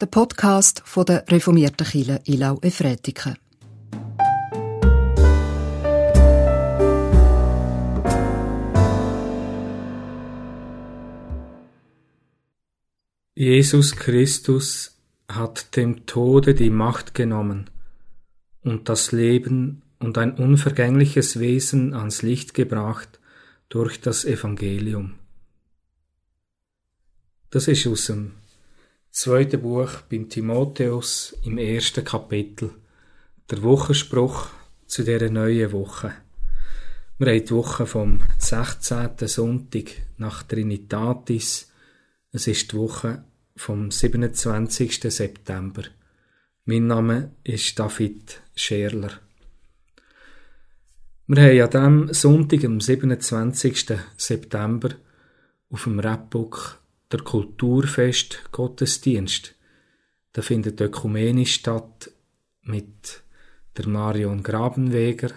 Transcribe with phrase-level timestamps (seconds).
[0.00, 3.36] der Podcast von der reformierten Kirche Ilau Efretiken.
[13.34, 14.96] Jesus Christus
[15.28, 17.68] hat dem Tode die Macht genommen
[18.62, 23.20] und das Leben und ein unvergängliches Wesen ans Licht gebracht
[23.68, 25.14] durch das Evangelium.
[27.50, 28.39] Das ist aus dem
[29.10, 32.70] zweiten Buch beim Timotheus im ersten Kapitel,
[33.50, 34.48] der Wochenspruch
[34.86, 36.12] zu dieser neuen Woche.
[37.18, 39.10] Wir haben die Woche vom 16.
[39.26, 41.70] Sonntag nach Trinitatis.
[42.32, 43.24] Es ist die Woche
[43.56, 45.02] vom 27.
[45.12, 45.82] September.
[46.64, 49.10] Mein Name ist David Scherler.
[51.26, 53.86] Wir haben an diesem Sonntag, am 27.
[54.16, 54.90] September,
[55.68, 56.79] auf dem Rapbook
[57.12, 59.54] der Kulturfest Gottesdienst.
[60.32, 62.10] Da findet ökumenisch statt
[62.62, 63.22] mit
[63.76, 65.30] der Marion Grabenweger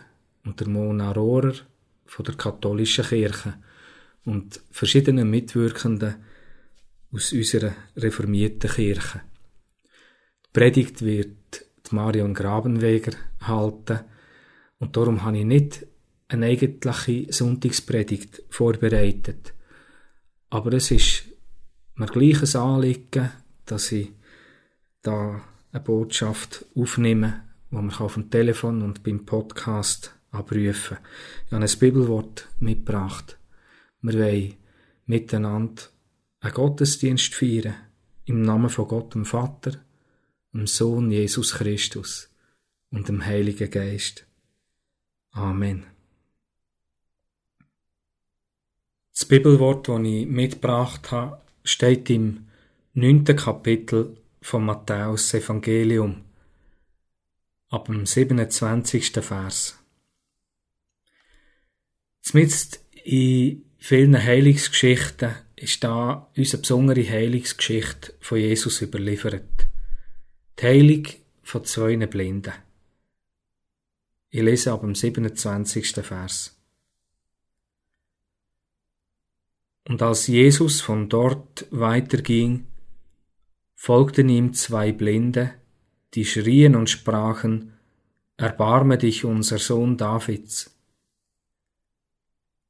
[0.45, 1.55] und der Mona Rohrer
[2.05, 3.55] von der katholischen Kirche
[4.25, 6.15] und verschiedenen Mitwirkenden
[7.11, 9.21] aus unserer reformierten Kirche.
[10.45, 13.99] Die Predigt wird die Marion Grabenweger halten
[14.79, 15.87] und darum habe ich nicht
[16.27, 19.53] eine eigentliche Sonntagspredigt vorbereitet.
[20.49, 21.32] Aber es ist
[21.95, 23.31] mir gleich ein Anliegen,
[23.65, 24.11] dass ich
[25.01, 25.41] da
[25.71, 31.05] eine Botschaft aufnehme, die man auf dem Telefon und beim Podcast abrufen kann.
[31.45, 33.37] Ich habe ein Bibelwort mitgebracht.
[34.01, 34.55] Wir wollen
[35.05, 35.83] miteinander
[36.39, 37.75] einen Gottesdienst feiern
[38.25, 39.73] im Namen von Gott dem Vater,
[40.53, 42.29] dem Sohn Jesus Christus
[42.89, 44.25] und dem Heiligen Geist.
[45.31, 45.85] Amen.
[49.13, 52.47] Das Bibelwort, das ich mitgebracht habe, steht im
[52.93, 56.23] neunten Kapitel vom Matthäus Evangelium
[57.69, 59.11] ab dem 27.
[59.13, 59.79] Vers.
[62.21, 69.67] Zumindest in vielen Heilungsgeschichten ist da unsere besondere Heilungsgeschichte von Jesus überliefert.
[70.59, 71.07] Die Heilung
[71.41, 72.53] von zwei Blinden.
[74.29, 75.93] Ich lese ab dem 27.
[76.05, 76.55] Vers.
[79.87, 82.67] Und als Jesus von dort weiterging,
[83.75, 85.53] folgten ihm zwei Blinde,
[86.13, 87.69] die schrien und sprachen,
[88.35, 90.75] Erbarme dich, unser Sohn Davids.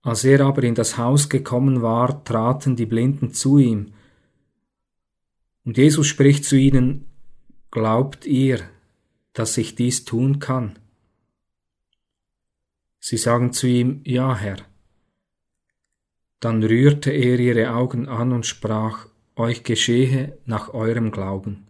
[0.02, 3.94] Als er aber in das Haus gekommen war, traten die Blinden zu ihm.
[5.64, 7.06] Und Jesus spricht zu ihnen,
[7.72, 8.60] Glaubt ihr,
[9.32, 10.78] dass ich dies tun kann?
[13.00, 14.58] Sie sagen zu ihm, Ja, Herr.
[16.44, 21.68] Dann rührte er ihre Augen an und sprach, Euch geschehe nach eurem Glauben.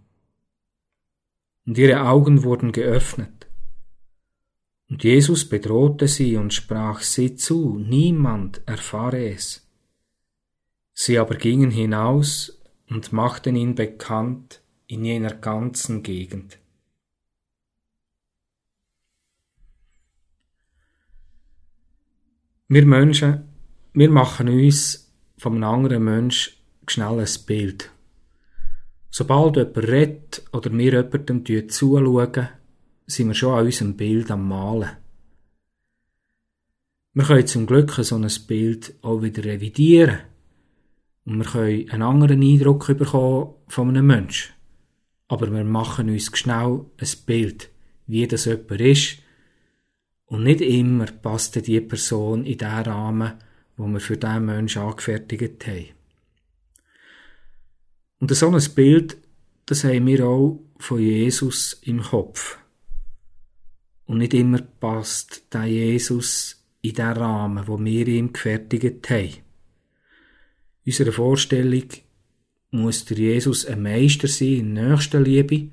[1.67, 3.45] Und ihre Augen wurden geöffnet.
[4.89, 9.69] Und Jesus bedrohte sie und sprach, Sieh zu, niemand erfahre es.
[10.95, 16.57] Sie aber gingen hinaus und machten ihn bekannt in jener ganzen Gegend.
[22.67, 23.52] Wir Menschen
[23.93, 27.91] wir machen uns von einem anderen Mensch schnell ein Bild.
[29.09, 32.49] Sobald jemand redet oder wir jemandem zuschauen,
[33.05, 34.89] sind wir schon an unserem Bild am Malen.
[37.13, 40.19] Wir können zum Glück so ein Bild auch wieder revidieren.
[41.25, 44.53] Und wir können einen anderen Eindruck bekommen von einem Menschen.
[45.27, 47.69] Aber wir machen uns schnell ein Bild,
[48.07, 49.19] wie das jemand ist.
[50.25, 53.33] Und nicht immer passt die Person in diesen Rahmen,
[53.77, 55.89] wo wir für diesen Menschen angefertigt haben.
[58.19, 59.17] Und so ein Bild,
[59.65, 62.57] das haben wir auch von Jesus im Kopf.
[64.05, 69.33] Und nicht immer passt der Jesus in den Rahmen, wo wir ihm gefertigt haben.
[70.83, 71.87] In unserer Vorstellung
[72.71, 75.71] muss der Jesus ein Meister sein in Nächstenliebe.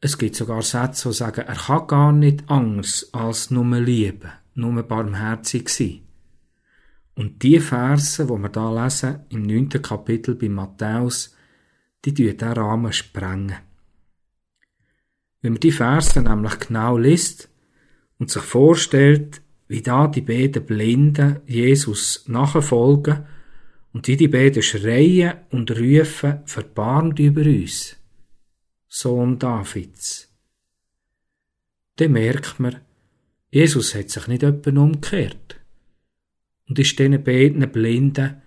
[0.00, 4.82] Es gibt sogar Sätze, die sagen, er kann gar nicht anders als nur lieben, nur
[4.82, 6.00] barmherzig sein.
[7.14, 11.34] Und die Verse, wo wir da lesen, im neunten Kapitel bei Matthäus,
[12.04, 13.56] die tun diesen Rahmen sprengen.
[15.42, 17.50] Wenn man die Verse nämlich genau liest
[18.18, 23.26] und sich vorstellt, wie da die beiden Blinden Jesus nachfolgen
[23.92, 27.96] und wie die beiden schreien und rufen, verbarmt über uns,
[28.88, 30.28] Sohn Davids.
[31.96, 32.80] Dann merkt man,
[33.50, 35.59] Jesus hat sich nicht etwa umgekehrt
[36.70, 38.40] und ist diesen beiden Blinden,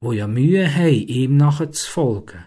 [0.00, 2.44] wo ja Mühe haben, ihm nachzufolgen,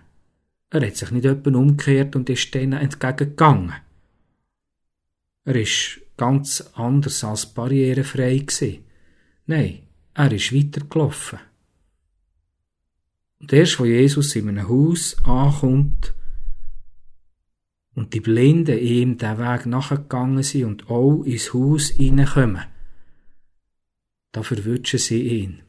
[0.70, 3.74] Er hat sich nicht jemand umgekehrt und ist denen entgegengegangen.
[5.44, 8.86] Er ist ganz anders als barrierefrei gewesen.
[9.48, 9.80] Nein,
[10.14, 11.40] er ist weitergelaufen.
[13.40, 16.14] Und erst, wo Jesus in einem Haus ankommt
[17.96, 22.71] und die Blinden ihm den Weg nachgegangen sind und auch ins Haus hineinkommen,
[24.32, 25.62] da verwünschen sie ihn.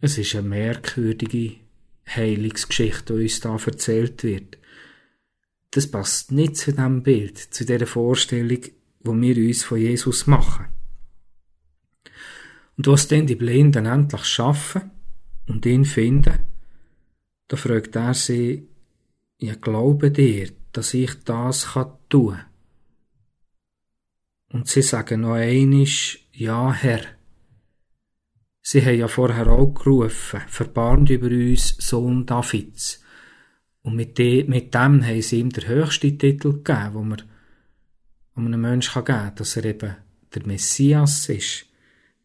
[0.00, 1.56] Es ist eine merkwürdige
[2.08, 4.58] Heilungsgeschichte, die uns da erzählt wird.
[5.70, 8.60] Das passt nicht zu dem Bild, zu der Vorstellung,
[9.00, 10.66] wo wir uns von Jesus machen.
[12.76, 14.90] Und was dann die Blinden endlich schaffen
[15.46, 16.38] und ihn finden,
[17.48, 18.68] da fragt er sie,
[19.38, 22.38] ja, glaube dir, dass ich das kann tun?
[24.52, 27.00] Und sie sagen noch einisch, ja, Herr.
[28.62, 33.02] Sie haben ja vorher auch gerufen, verbarmt über uns, Sohn Davids.
[33.82, 37.22] Und mit, dem, mit dem haben sie ihm den höchsten Titel gegeben, wo man
[38.34, 39.96] einem Menschen geben kann, dass er eben
[40.34, 41.66] der Messias ist.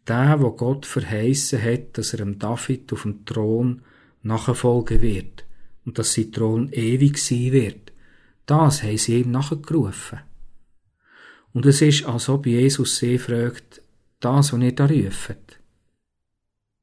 [0.07, 3.83] Der, wo Gott verheißen hat, dass er dem David auf dem Thron
[4.23, 5.45] nachfolgen wird
[5.85, 7.91] und dass sein Thron ewig sein wird.
[8.45, 10.19] Das haben sie ihm nachgerufen.
[11.53, 13.81] Und es ist, als ob Jesus sie fragt,
[14.19, 15.59] das, was ihr da ruft.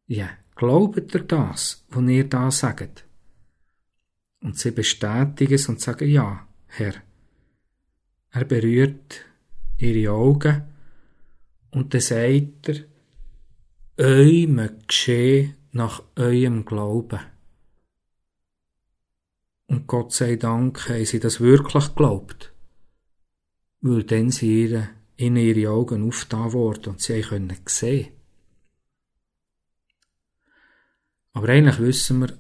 [0.07, 3.05] Ja, glaubt ihr das, was ihr da sagt?
[4.41, 6.95] Und sie bestätigen es und sagen, ja, Herr.
[8.31, 9.25] Er berührt
[9.79, 10.63] ihre Augen
[11.71, 12.85] und dann sagt er,
[13.99, 17.21] euch möge geschehen nach eurem Glauben.
[19.67, 22.53] Und Gott sei Dank haben sie das wirklich geglaubt,
[23.81, 28.09] weil dann sie ihre, in ihre Augen aufgetan worden und sie können sehen.
[31.33, 32.39] Aber eigentlich wissen wir,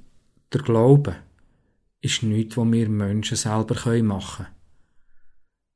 [0.52, 1.16] der Glaube
[2.00, 4.56] ist nichts, was wir Menschen selber machen können.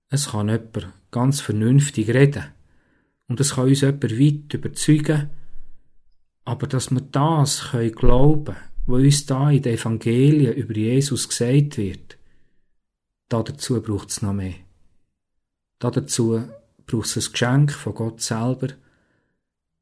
[0.08, 2.44] Es kann jemand ganz vernünftig reden
[3.28, 5.30] und es kann uns jemand weit überzeugen,
[6.44, 8.56] aber dass wir das können glauben
[8.86, 12.18] was uns da in den Evangelien über Jesus gesagt wird,
[13.28, 14.54] dazu braucht es noch mehr.
[15.90, 16.49] Dazu
[16.87, 18.69] braucht es ein Geschenk von Gott selber,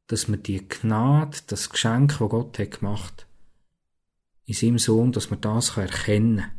[0.06, 3.26] dass wir die Gnade, das Geschenk, das Gott hat gemacht,
[4.46, 6.52] in seinem Sohn, dass wir das erkennen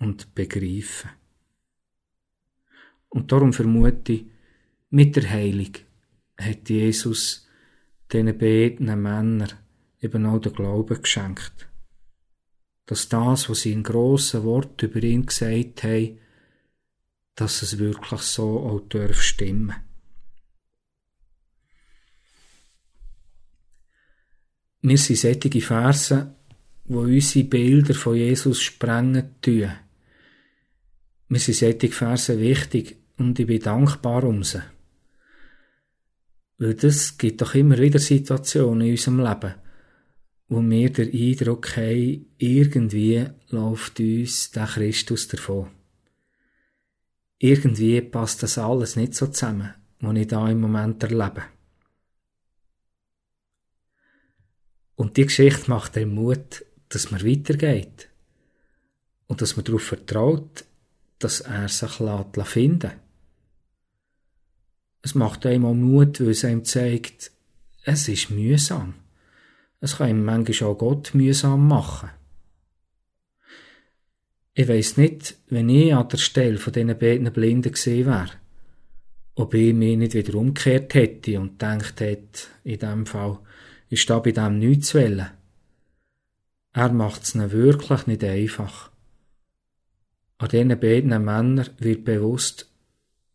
[0.00, 1.10] und begreifen.
[3.10, 4.26] Und darum vermute ich,
[4.90, 5.70] mit der Heilung
[6.36, 7.46] hat Jesus
[8.12, 9.52] diesen beiden Männern
[10.00, 11.68] eben auch den Glauben geschenkt.
[12.86, 16.18] Dass das, was sie in grossen Worten über ihn gesagt haben,
[17.34, 19.74] dass es wirklich so auch darf stimmen.
[24.82, 26.34] Wir sind solche Verse,
[26.84, 29.72] wo unsere Bilder von Jesus sprengen tun.
[31.28, 34.62] Mir sind solche Verse wichtig und ich bin dankbar um sie.
[36.58, 39.54] Weil das gibt doch immer wieder Situationen in unserem Leben,
[40.48, 45.70] wo wir den Eindruck haben, irgendwie läuft uns der Christus davon.
[47.38, 51.42] Irgendwie passt das alles nicht so zusammen, was ich da im Moment erlebe.
[54.96, 58.08] Und die Geschichte macht den Mut, dass man weitergeht.
[59.26, 60.64] Und dass man darauf vertraut,
[61.18, 62.98] dass er sich finden lässt.
[65.02, 67.30] Es macht einem auch Mut, weil es einem zeigt,
[67.82, 68.94] es ist mühsam.
[69.80, 72.10] Es kann ihm manchmal auch Gott mühsam machen.
[74.56, 78.30] Ich weiss nicht, wenn ich an der Stelle von diesen beiden Blinden gesehen wäre,
[79.34, 83.40] ob ich mich nicht wieder umgekehrt hätte und gedacht hätte, in dem Fall,
[83.90, 85.26] ist da bei dem nichts zu wollen.
[86.72, 88.92] Er macht es wirklich nicht einfach.
[90.38, 92.70] An diesen beiden Männern wird bewusst,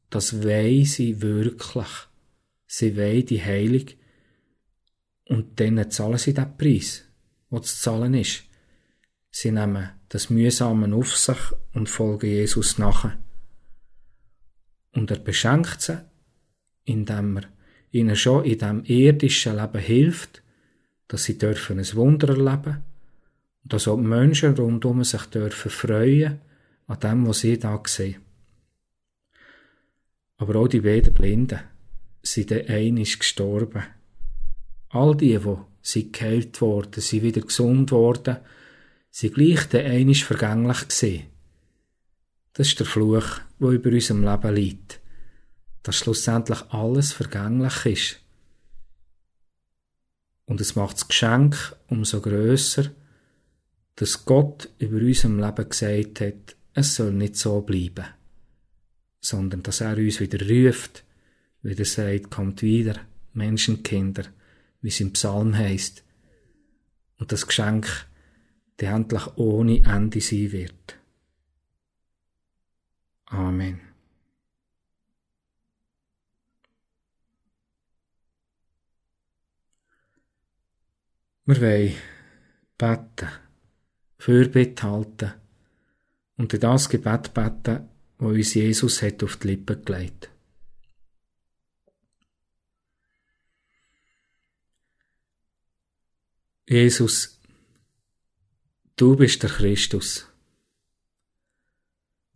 [0.09, 1.87] das wollen sie wirklich.
[2.65, 3.85] Sie wollen die Heilung.
[5.25, 7.03] Und dann zahlen sie den Preis,
[7.49, 8.43] was zu zahlen ist.
[9.31, 11.37] Sie nehmen das Mühsame auf sich
[11.73, 13.11] und folgen Jesus nach.
[14.91, 16.03] Und er beschenkt sie,
[16.83, 17.43] indem er
[17.91, 20.43] ihnen schon in dem irdischen Leben hilft,
[21.07, 22.83] dass sie dürfen ein Wunder erleben
[23.63, 26.41] und dass auch die Menschen rundum sich dürfen freuen
[26.87, 28.21] an dem, was sie da sehen.
[30.37, 31.59] Aber auch die beiden Blinden
[32.23, 33.83] sind dann einisch gestorben.
[34.89, 38.37] All die, die sind geheilt worden, sind wieder gesund worden,
[39.11, 41.27] sind gleich dann einisch vergänglich gewesen.
[42.53, 44.99] Das ist der Fluch, der über unserem Leben liegt.
[45.83, 48.19] Dass schlussendlich alles vergänglich ist.
[50.45, 52.91] Und es macht das Geschenk umso grösser,
[53.95, 58.05] dass Gott über unserem Leben gesagt hat, es soll nicht so bleiben,
[59.19, 61.03] sondern dass er uns wieder ruft,
[61.61, 62.95] wieder sagt, kommt wieder,
[63.33, 64.23] Menschenkinder,
[64.81, 66.03] wie es im Psalm heißt,
[67.19, 68.07] und das Geschenk,
[68.79, 70.97] der endlich ohne Ende sein wird.
[73.25, 73.81] Amen.
[81.45, 81.95] Wir wollen
[82.77, 83.29] beten,
[84.19, 85.33] Fürbitte halten
[86.37, 90.29] und in das Gebet beten, wo uns Jesus hat auf die Lippen gelegt.
[96.67, 97.38] Jesus,
[98.99, 100.27] du bist der Christus.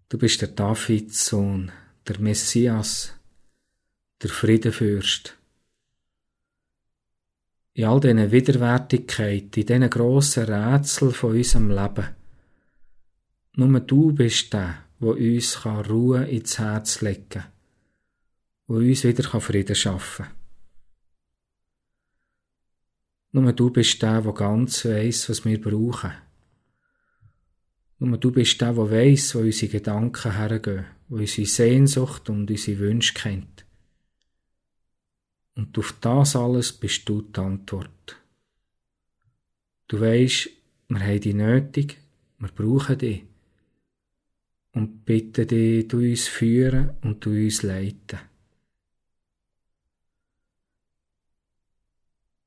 [0.08, 1.72] Du bist der Davids Sohn,
[2.08, 3.14] der Messias,
[4.22, 5.38] der Friedenfürst
[7.76, 12.10] in all diesen Widerwärtigkeiten, in diesen grossen Rätseln von unserem Leben.
[13.56, 17.52] Nur du bist der, wo uns Ruhe ins Herz legen kann,
[18.68, 20.36] wo uns wieder Frieden schaffen kann.
[23.32, 26.14] Nur du bist der, der ganz weiss, was wir brauchen.
[28.06, 32.80] Nur du bist der, der weiss, wo unsere Gedanken hergehen, wo unsere Sehnsucht und unsere
[32.80, 33.66] Wünsche kennt.
[35.56, 38.18] Und auf das alles bist du die Antwort.
[39.88, 40.50] Du weisst,
[40.90, 41.98] wir haben dich nötig,
[42.40, 43.24] wir brauchen dich.
[44.74, 48.20] Und bitten dich, du uns führen und du uns leiten.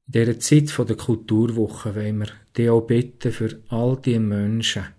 [0.09, 4.96] In dieser Zeit der Kulturwoche wollen wir dich auch bitten für all die Menschen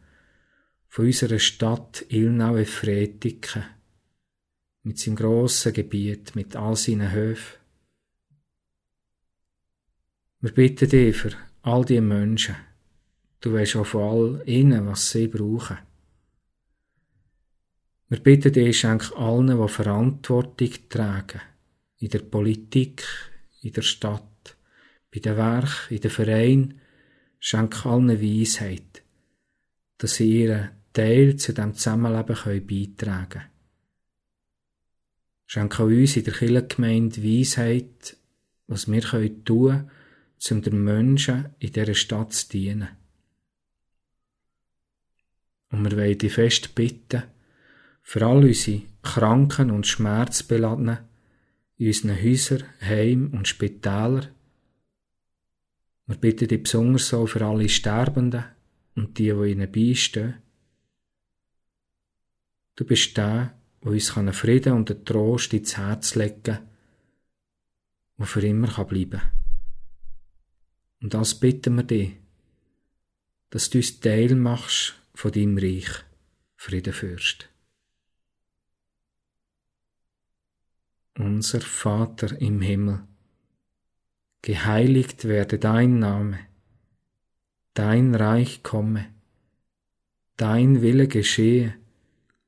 [0.97, 3.63] von unserer Stadt Ilnau-Efretiken
[4.81, 7.59] mit seinem grossen Gebiet, mit all seinen Höfen,
[10.39, 12.55] wir bitten dich für all die Menschen.
[13.41, 15.77] Du weißt auch von all ihnen, was sie brauchen.
[18.09, 21.41] Wir bitten dich, schenk allen, die Verantwortung tragen.
[21.99, 23.03] In der Politik,
[23.61, 24.57] in der Stadt,
[25.13, 26.81] bei den Werk, in den Vereinen.
[27.37, 29.03] Schenk allen Weisheit,
[29.99, 33.45] dass sie ihren Teil zu dem Zusammenleben beitragen können.
[35.45, 38.17] Schenk auch uns in der Kirchengemeinde Weisheit,
[38.67, 39.91] was wir tun können,
[40.51, 42.89] um den Menschen in dieser Stadt zu dienen.
[45.69, 47.23] Und wir wollen dich fest bitten,
[48.01, 50.99] für all unsere Kranken und Schmerzbeladenen
[51.77, 54.29] in unseren Häusern, Heim und Spitälern.
[56.07, 58.45] Wir bitten dich besonders auch für alle Sterbenden
[58.95, 60.46] und die, die ihnen beistehen.
[62.77, 66.69] Du bist der, der uns einen Frieden und einen Trost ins Herz legen kann,
[68.19, 69.31] der für immer bleiben kann.
[71.01, 72.17] Und das bitten wir dich,
[73.49, 75.89] dass du uns Teil machst von deinem Reich,
[76.55, 77.49] Friedenfürst.
[81.17, 83.07] Unser Vater im Himmel,
[84.43, 86.39] geheiligt werde dein Name,
[87.73, 89.11] dein Reich komme,
[90.35, 91.73] dein Wille geschehe,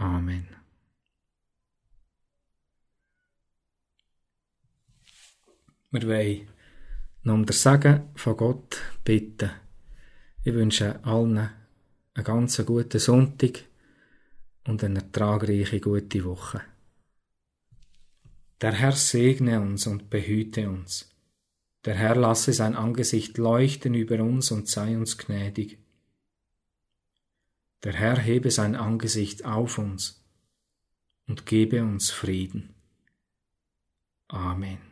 [0.00, 0.46] Amen.
[5.90, 6.48] Wir wollen
[7.24, 9.50] noch um das Segen von Gott bitten.
[10.44, 11.50] Ich wünsche allen
[12.14, 13.64] einen ganz guten Sonntag
[14.68, 16.60] und eine ertragreiche gute Woche.
[18.60, 21.10] Der Herr segne uns und behüte uns.
[21.84, 25.78] Der Herr lasse sein Angesicht leuchten über uns und sei uns gnädig.
[27.84, 30.24] Der Herr hebe sein Angesicht auf uns
[31.26, 32.74] und gebe uns Frieden.
[34.28, 34.87] Amen.